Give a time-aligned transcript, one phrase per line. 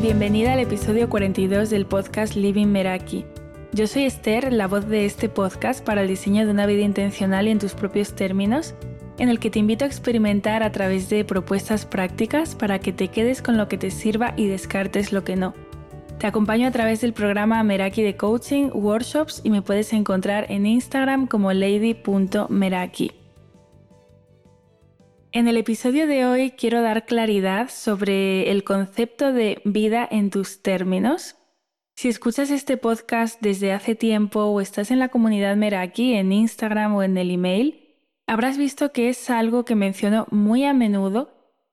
[0.00, 3.24] bienvenida al episodio 42 del podcast Living Meraki.
[3.72, 7.48] Yo soy Esther, la voz de este podcast para el diseño de una vida intencional
[7.48, 8.74] y en tus propios términos,
[9.18, 13.08] en el que te invito a experimentar a través de propuestas prácticas para que te
[13.08, 15.54] quedes con lo que te sirva y descartes lo que no.
[16.18, 20.66] Te acompaño a través del programa Meraki de Coaching, Workshops y me puedes encontrar en
[20.66, 23.17] Instagram como lady.meraki.
[25.30, 30.62] En el episodio de hoy quiero dar claridad sobre el concepto de vida en tus
[30.62, 31.36] términos.
[31.96, 36.94] Si escuchas este podcast desde hace tiempo o estás en la comunidad Meraki en Instagram
[36.94, 37.94] o en el email,
[38.26, 41.30] habrás visto que es algo que menciono muy a menudo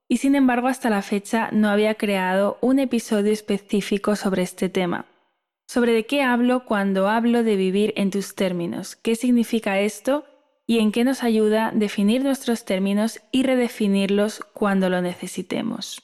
[0.09, 5.05] y sin embargo hasta la fecha no había creado un episodio específico sobre este tema.
[5.65, 10.25] Sobre de qué hablo cuando hablo de vivir en tus términos, qué significa esto
[10.67, 16.01] y en qué nos ayuda definir nuestros términos y redefinirlos cuando lo necesitemos.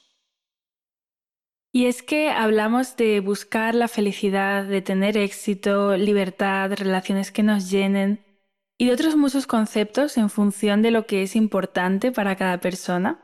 [1.74, 7.70] Y es que hablamos de buscar la felicidad, de tener éxito, libertad, relaciones que nos
[7.70, 8.26] llenen
[8.78, 13.20] y de otros muchos conceptos en función de lo que es importante para cada persona.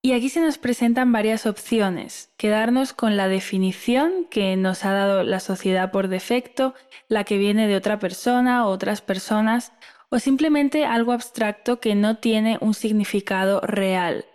[0.00, 2.32] Y aquí se nos presentan varias opciones.
[2.36, 6.74] Quedarnos con la definición que nos ha dado la sociedad por defecto,
[7.08, 9.72] la que viene de otra persona o otras personas,
[10.10, 14.26] o simplemente algo abstracto que no tiene un significado real.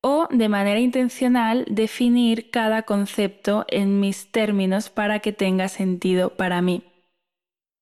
[0.00, 6.60] O de manera intencional definir cada concepto en mis términos para que tenga sentido para
[6.60, 6.82] mí.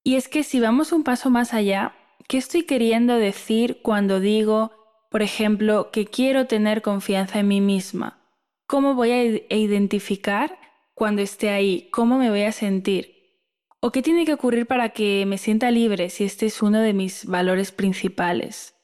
[0.04, 1.94] Y es que si vamos un paso más allá,
[2.28, 4.72] ¿qué estoy queriendo decir cuando digo,
[5.10, 8.18] por ejemplo, que quiero tener confianza en mí misma?
[8.66, 10.58] ¿Cómo voy a identificar
[10.94, 11.88] cuando esté ahí?
[11.90, 13.19] ¿Cómo me voy a sentir?
[13.82, 16.92] ¿O qué tiene que ocurrir para que me sienta libre si este es uno de
[16.92, 18.74] mis valores principales?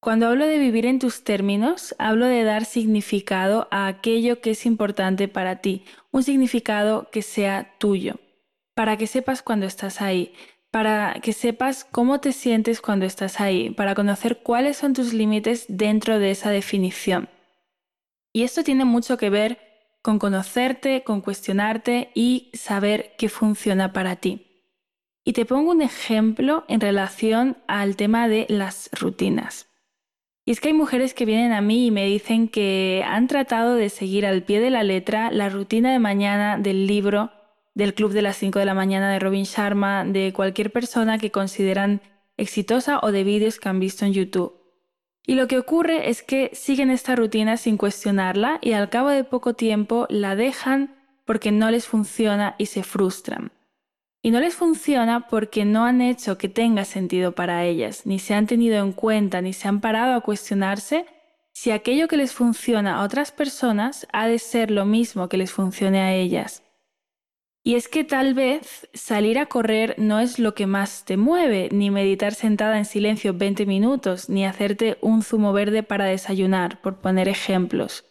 [0.00, 4.64] Cuando hablo de vivir en tus términos, hablo de dar significado a aquello que es
[4.64, 8.20] importante para ti, un significado que sea tuyo,
[8.74, 10.32] para que sepas cuando estás ahí,
[10.70, 15.66] para que sepas cómo te sientes cuando estás ahí, para conocer cuáles son tus límites
[15.68, 17.28] dentro de esa definición.
[18.32, 19.71] Y esto tiene mucho que ver
[20.02, 24.48] con conocerte, con cuestionarte y saber qué funciona para ti.
[25.24, 29.68] Y te pongo un ejemplo en relación al tema de las rutinas.
[30.44, 33.76] Y es que hay mujeres que vienen a mí y me dicen que han tratado
[33.76, 37.30] de seguir al pie de la letra la rutina de mañana del libro
[37.74, 41.30] del Club de las 5 de la mañana de Robin Sharma, de cualquier persona que
[41.30, 42.02] consideran
[42.36, 44.61] exitosa o de vídeos que han visto en YouTube.
[45.26, 49.24] Y lo que ocurre es que siguen esta rutina sin cuestionarla y al cabo de
[49.24, 53.52] poco tiempo la dejan porque no les funciona y se frustran.
[54.20, 58.34] Y no les funciona porque no han hecho que tenga sentido para ellas, ni se
[58.34, 61.06] han tenido en cuenta, ni se han parado a cuestionarse
[61.52, 65.52] si aquello que les funciona a otras personas ha de ser lo mismo que les
[65.52, 66.62] funcione a ellas.
[67.64, 71.68] Y es que tal vez salir a correr no es lo que más te mueve,
[71.70, 77.00] ni meditar sentada en silencio 20 minutos, ni hacerte un zumo verde para desayunar, por
[77.00, 78.04] poner ejemplos.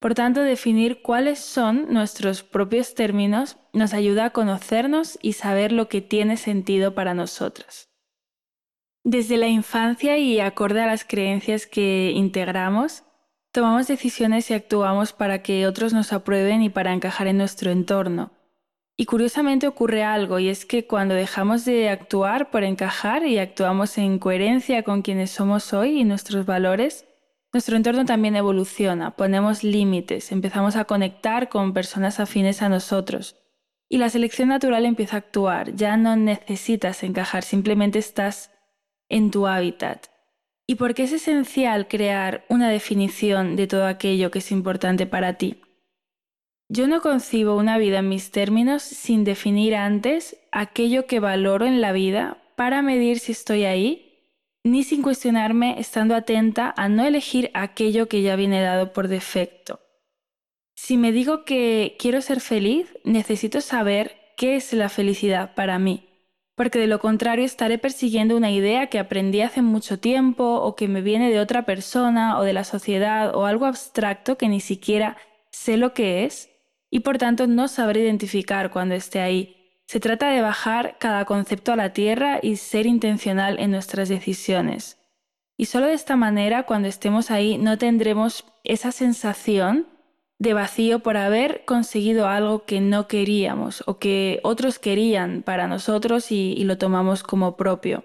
[0.00, 5.88] Por tanto, definir cuáles son nuestros propios términos nos ayuda a conocernos y saber lo
[5.88, 7.90] que tiene sentido para nosotras.
[9.04, 13.04] Desde la infancia y acorde a las creencias que integramos,
[13.52, 18.32] tomamos decisiones y actuamos para que otros nos aprueben y para encajar en nuestro entorno.
[19.00, 23.96] Y curiosamente ocurre algo, y es que cuando dejamos de actuar por encajar y actuamos
[23.96, 27.06] en coherencia con quienes somos hoy y nuestros valores,
[27.50, 33.36] nuestro entorno también evoluciona, ponemos límites, empezamos a conectar con personas afines a nosotros.
[33.88, 38.50] Y la selección natural empieza a actuar, ya no necesitas encajar, simplemente estás
[39.08, 40.08] en tu hábitat.
[40.66, 45.38] ¿Y por qué es esencial crear una definición de todo aquello que es importante para
[45.38, 45.62] ti?
[46.72, 51.80] Yo no concibo una vida en mis términos sin definir antes aquello que valoro en
[51.80, 54.30] la vida para medir si estoy ahí,
[54.62, 59.80] ni sin cuestionarme estando atenta a no elegir aquello que ya viene dado por defecto.
[60.76, 66.08] Si me digo que quiero ser feliz, necesito saber qué es la felicidad para mí,
[66.54, 70.86] porque de lo contrario estaré persiguiendo una idea que aprendí hace mucho tiempo o que
[70.86, 75.16] me viene de otra persona o de la sociedad o algo abstracto que ni siquiera
[75.50, 76.49] sé lo que es
[76.90, 79.56] y por tanto no sabré identificar cuando esté ahí.
[79.86, 84.98] Se trata de bajar cada concepto a la tierra y ser intencional en nuestras decisiones.
[85.56, 89.86] Y solo de esta manera, cuando estemos ahí, no tendremos esa sensación
[90.38, 96.32] de vacío por haber conseguido algo que no queríamos o que otros querían para nosotros
[96.32, 98.04] y, y lo tomamos como propio.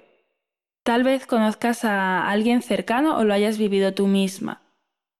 [0.84, 4.65] Tal vez conozcas a alguien cercano o lo hayas vivido tú misma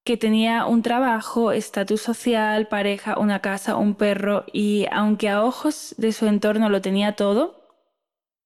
[0.06, 5.96] que tenía un trabajo, estatus social, pareja, una casa, un perro y aunque a ojos
[5.98, 7.66] de su entorno lo tenía todo,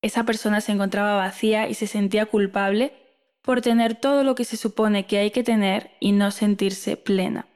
[0.01, 2.93] esa persona se encontraba vacía y se sentía culpable
[3.41, 7.47] por tener todo lo que se supone que hay que tener y no sentirse plena.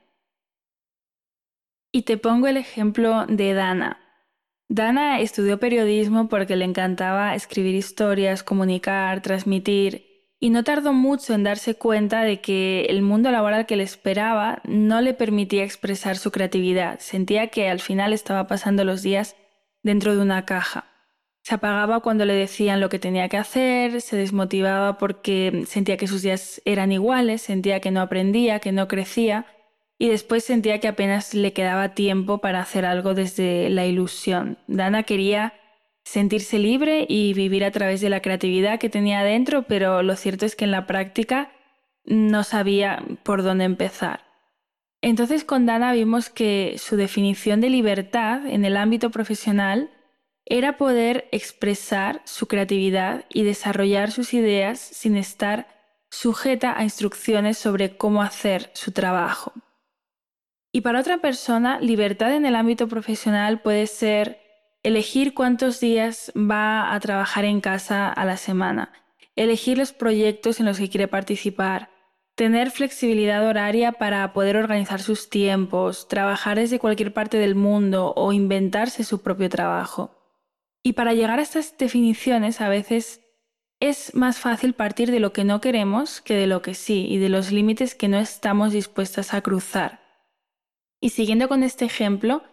[1.93, 4.01] Y te pongo el ejemplo de Dana.
[4.67, 10.12] Dana estudió periodismo porque le encantaba escribir historias, comunicar, transmitir,
[10.43, 14.59] y no tardó mucho en darse cuenta de que el mundo laboral que le esperaba
[14.65, 16.99] no le permitía expresar su creatividad.
[16.99, 19.37] Sentía que al final estaba pasando los días
[19.83, 20.83] dentro de una caja.
[21.43, 26.07] Se apagaba cuando le decían lo que tenía que hacer, se desmotivaba porque sentía que
[26.07, 29.45] sus días eran iguales, sentía que no aprendía, que no crecía
[29.97, 34.57] y después sentía que apenas le quedaba tiempo para hacer algo desde la ilusión.
[34.67, 35.53] Dana quería
[36.13, 40.45] sentirse libre y vivir a través de la creatividad que tenía dentro, pero lo cierto
[40.45, 41.51] es que en la práctica
[42.05, 44.23] no sabía por dónde empezar.
[45.01, 49.89] Entonces con Dana vimos que su definición de libertad en el ámbito profesional
[50.45, 55.65] era poder expresar su creatividad y desarrollar sus ideas sin estar
[56.11, 59.51] sujeta a instrucciones sobre cómo hacer su trabajo.
[60.71, 64.42] Y para otra persona, libertad en el ámbito profesional puede ser
[64.83, 68.91] elegir cuántos días va a trabajar en casa a la semana,
[69.35, 71.89] elegir los proyectos en los que quiere participar,
[72.35, 78.33] tener flexibilidad horaria para poder organizar sus tiempos, trabajar desde cualquier parte del mundo o
[78.33, 80.19] inventarse su propio trabajo.
[80.83, 83.21] Y para llegar a estas definiciones a veces
[83.79, 87.17] es más fácil partir de lo que no queremos que de lo que sí y
[87.17, 90.01] de los límites que no estamos dispuestas a cruzar.
[90.99, 92.43] Y siguiendo con este ejemplo,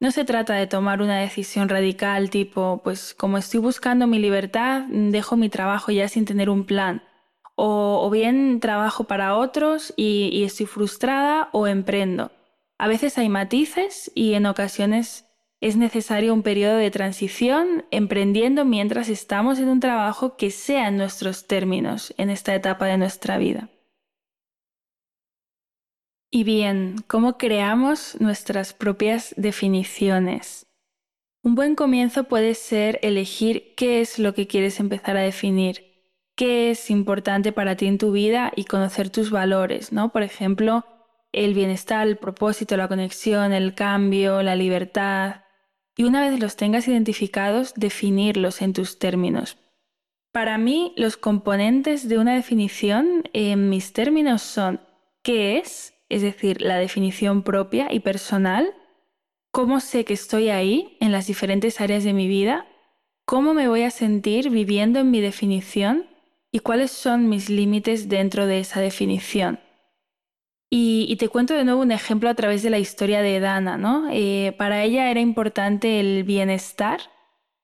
[0.00, 4.82] no se trata de tomar una decisión radical tipo, pues como estoy buscando mi libertad,
[4.88, 7.02] dejo mi trabajo ya sin tener un plan.
[7.56, 12.30] O, bien trabajo para otros y, y estoy frustrada o emprendo.
[12.78, 15.26] A veces hay matices y en ocasiones
[15.60, 20.96] es necesario un periodo de transición emprendiendo mientras estamos en un trabajo que sea en
[20.96, 23.68] nuestros términos en esta etapa de nuestra vida.
[26.30, 30.66] Y bien, ¿cómo creamos nuestras propias definiciones?
[31.42, 36.02] Un buen comienzo puede ser elegir qué es lo que quieres empezar a definir,
[36.36, 40.12] qué es importante para ti en tu vida y conocer tus valores, ¿no?
[40.12, 40.84] Por ejemplo,
[41.32, 45.44] el bienestar, el propósito, la conexión, el cambio, la libertad.
[45.96, 49.56] Y una vez los tengas identificados, definirlos en tus términos.
[50.30, 54.82] Para mí, los componentes de una definición en mis términos son
[55.22, 58.74] qué es, es decir, la definición propia y personal,
[59.50, 62.66] cómo sé que estoy ahí en las diferentes áreas de mi vida,
[63.24, 66.06] cómo me voy a sentir viviendo en mi definición
[66.50, 69.60] y cuáles son mis límites dentro de esa definición.
[70.70, 74.08] Y, te cuento de nuevo un ejemplo a través de la historia de Dana, ¿no?
[74.12, 77.00] Eh, para ella era importante el bienestar.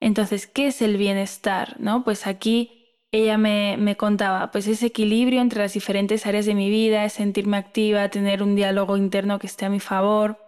[0.01, 1.77] Entonces, ¿qué es el bienestar?
[1.79, 2.03] ¿No?
[2.03, 2.84] Pues aquí
[3.15, 8.09] ella me, contaba, pues ese equilibrio entre las diferentes áreas de mi vida, sentirme activa,
[8.09, 10.39] tener un diálogo interno que esté a mi favor.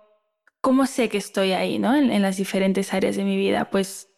[0.61, 1.95] ¿Cómo sé que estoy ahí, ¿no?
[1.95, 3.71] En, las diferentes áreas de mi vida.
[3.71, 4.09] Pues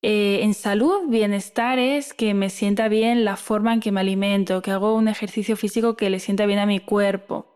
[0.00, 4.62] eh, en salud, bienestar es que me sienta bien la forma en que me alimento,
[4.62, 7.48] que hago un ejercicio físico que le sienta bien a mi cuerpo.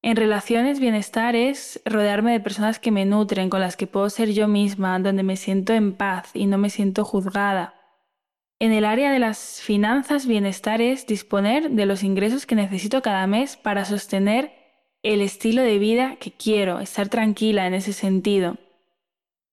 [0.00, 4.30] En relaciones, bienestar es rodearme de personas que me nutren, con las que puedo ser
[4.32, 7.83] yo misma, donde me siento en paz y no me siento juzgada.
[8.64, 13.26] En el área de las finanzas, bienestar es disponer de los ingresos que necesito cada
[13.26, 14.54] mes para sostener
[15.02, 18.56] el estilo de vida que quiero, estar tranquila en ese sentido.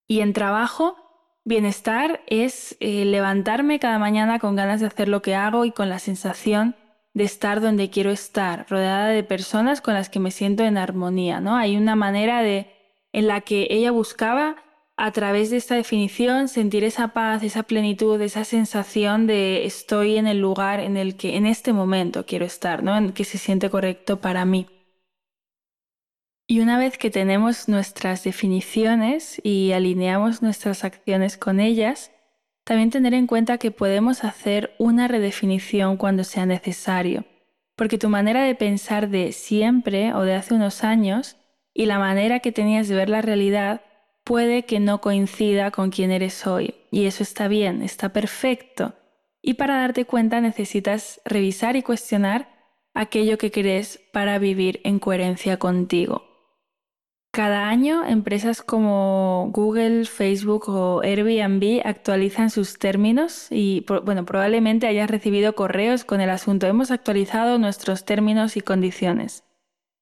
[0.07, 0.95] Y en trabajo,
[1.43, 5.89] bienestar es eh, levantarme cada mañana con ganas de hacer lo que hago y con
[5.89, 6.77] la sensación
[7.13, 11.41] de estar donde quiero estar, rodeada de personas con las que me siento en armonía,
[11.41, 11.57] ¿no?
[11.57, 12.71] Hay una manera de
[13.11, 14.55] en la que ella buscaba
[14.97, 20.27] a través de esta definición sentir esa paz, esa plenitud, esa sensación de estoy en
[20.27, 22.95] el lugar en el que en este momento quiero estar, ¿no?
[22.95, 24.67] En que se siente correcto para mí.
[26.47, 32.11] Y una vez que tenemos nuestras definiciones y alineamos nuestras acciones con ellas,
[32.65, 37.25] también tener en cuenta que podemos hacer una redefinición cuando sea necesario,
[37.75, 41.37] porque tu manera de pensar de siempre o de hace unos años
[41.73, 43.81] y la manera que tenías de ver la realidad
[44.31, 46.75] puede que no coincida con quien eres hoy.
[46.89, 48.93] Y eso está bien, está perfecto.
[49.41, 52.47] Y para darte cuenta necesitas revisar y cuestionar
[52.93, 56.23] aquello que crees para vivir en coherencia contigo.
[57.33, 65.11] Cada año, empresas como Google, Facebook o Airbnb actualizan sus términos y, bueno, probablemente hayas
[65.11, 66.67] recibido correos con el asunto.
[66.67, 69.43] Hemos actualizado nuestros términos y condiciones.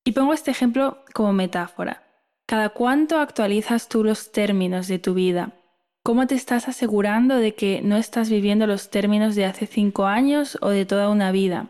[0.06, 2.09] Y pongo este ejemplo como metáfora.
[2.50, 5.52] ¿Cada cuánto actualizas tú los términos de tu vida?
[6.02, 10.58] ¿Cómo te estás asegurando de que no estás viviendo los términos de hace cinco años
[10.60, 11.70] o de toda una vida?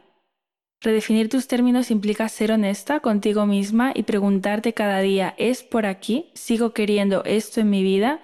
[0.80, 6.32] Redefinir tus términos implica ser honesta contigo misma y preguntarte cada día, ¿es por aquí?
[6.34, 8.22] ¿Sigo queriendo esto en mi vida?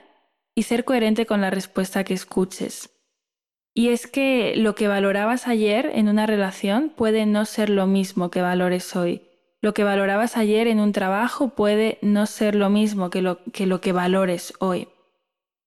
[0.56, 2.90] Y ser coherente con la respuesta que escuches.
[3.74, 8.32] Y es que lo que valorabas ayer en una relación puede no ser lo mismo
[8.32, 9.24] que valores hoy.
[9.66, 13.66] Lo que valorabas ayer en un trabajo puede no ser lo mismo que lo que,
[13.66, 14.90] lo que valores hoy.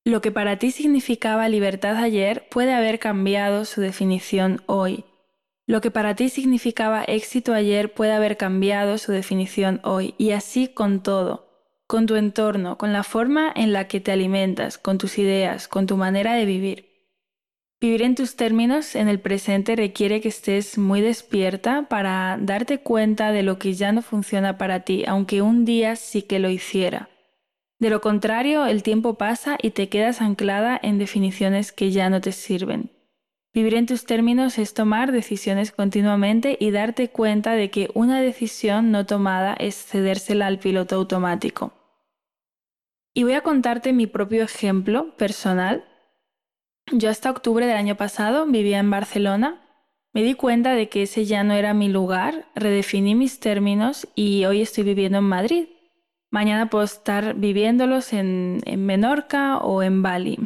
[0.04, 5.04] Lo que para ti significaba libertad ayer puede haber cambiado su definición hoy.
[5.66, 10.68] Lo que para ti significaba éxito ayer puede haber cambiado su definición hoy, y así
[10.68, 11.48] con todo,
[11.88, 15.88] con tu entorno, con la forma en la que te alimentas, con tus ideas, con
[15.88, 16.87] tu manera de vivir.
[17.80, 23.30] Vivir en tus términos en el presente requiere que estés muy despierta para darte cuenta
[23.30, 27.08] de lo que ya no funciona para ti, aunque un día sí que lo hiciera.
[27.78, 32.20] De lo contrario, el tiempo pasa y te quedas anclada en definiciones que ya no
[32.20, 32.90] te sirven.
[33.54, 38.90] Vivir en tus términos es tomar decisiones continuamente y darte cuenta de que una decisión
[38.90, 41.72] no tomada es cedérsela al piloto automático.
[43.14, 45.84] Y voy a contarte mi propio ejemplo personal.
[46.92, 49.60] Yo hasta octubre del año pasado vivía en Barcelona.
[50.12, 54.44] Me di cuenta de que ese ya no era mi lugar, redefiní mis términos y
[54.46, 55.68] hoy estoy viviendo en Madrid.
[56.30, 60.38] Mañana puedo estar viviéndolos en, en Menorca o en Bali.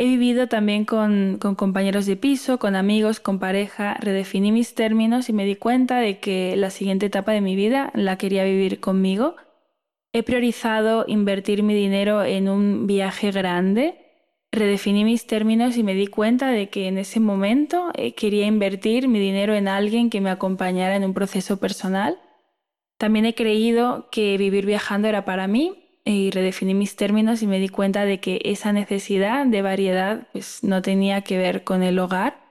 [0.00, 5.32] He vivido también con, compañeros de piso, con amigos, con pareja, redefiní mis términos y
[5.32, 9.34] me di cuenta de que la siguiente etapa de mi vida la quería vivir conmigo.
[10.12, 13.97] He priorizado invertir mi dinero en un viaje grande,
[14.52, 19.08] redefiní mis términos y me di cuenta de que en ese momento eh, quería invertir
[19.08, 22.18] mi dinero en alguien que me acompañara en un proceso personal.
[22.96, 27.60] También he creído que vivir viajando era para mí y redefiní mis términos y me
[27.60, 31.98] di cuenta de que esa necesidad de variedad pues, no tenía que ver con el
[31.98, 32.48] hogar.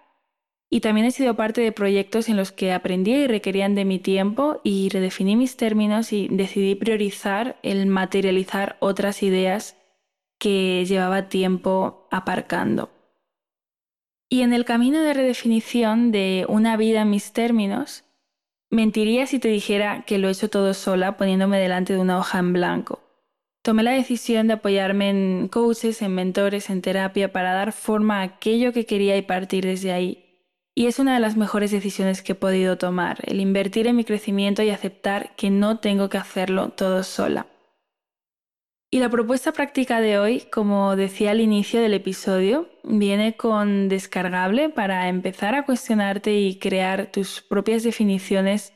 [0.69, 3.99] Y también he sido parte de proyectos en los que aprendí y requerían de mi
[3.99, 9.76] tiempo y redefiní mis términos y decidí priorizar el materializar otras ideas
[10.39, 12.89] que llevaba tiempo aparcando.
[14.29, 18.03] Y en el camino de redefinición de una vida en mis términos,
[18.69, 22.39] mentiría si te dijera que lo he hecho todo sola poniéndome delante de una hoja
[22.39, 22.99] en blanco.
[23.61, 28.23] Tomé la decisión de apoyarme en coaches, en mentores, en terapia para dar forma a
[28.23, 30.23] aquello que quería y partir desde ahí.
[30.75, 34.03] Y es una de las mejores decisiones que he podido tomar, el invertir en mi
[34.03, 37.47] crecimiento y aceptar que no tengo que hacerlo todo sola.
[38.89, 44.69] Y la propuesta práctica de hoy, como decía al inicio del episodio, viene con descargable
[44.69, 48.71] para empezar a cuestionarte y crear tus propias definiciones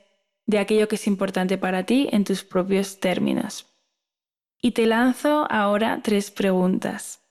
[0.45, 3.67] de aquello que es importante para ti en tus propios términos.
[4.61, 7.21] Y te lanzo ahora tres preguntas.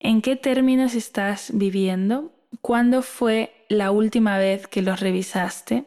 [0.00, 2.32] ¿En qué términos estás viviendo?
[2.62, 5.84] ¿Cuándo fue la última vez que los revisaste?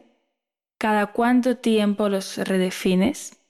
[0.77, 3.44] ¿Cada cuánto tiempo los redefines?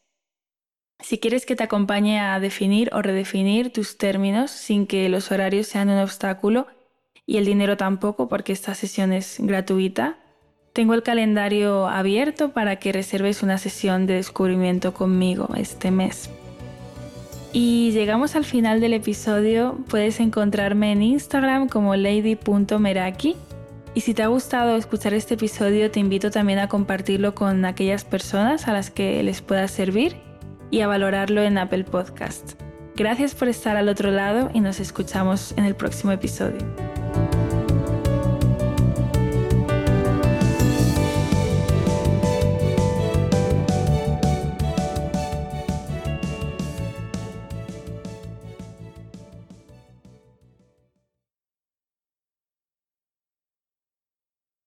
[1.06, 5.68] Si quieres que te acompañe a definir o redefinir tus términos sin que los horarios
[5.68, 6.66] sean un obstáculo
[7.28, 10.18] y el dinero tampoco porque esta sesión es gratuita,
[10.74, 16.32] tengo el calendario abierto para que reserves una sesión de descubrimiento conmigo este mes.
[17.54, 19.78] Y llegamos al final del episodio.
[19.88, 23.36] Puedes encontrarme en Instagram como lady.meraki.
[23.94, 28.04] Y si te ha gustado escuchar este episodio, te invito también a compartirlo con aquellas
[28.04, 30.25] personas a las que les pueda servir
[30.76, 32.60] y a valorarlo en Apple Podcast.
[32.98, 36.60] Gracias por estar al otro lado y nos escuchamos en el próximo episodio.